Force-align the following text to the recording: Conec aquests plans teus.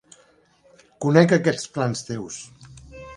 Conec 1.05 1.35
aquests 1.37 1.69
plans 1.75 2.01
teus. 2.09 2.39